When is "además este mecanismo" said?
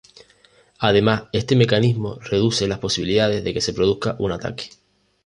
0.79-2.15